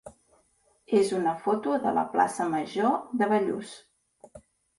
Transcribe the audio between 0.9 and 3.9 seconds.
és una foto de la plaça major de Bellús.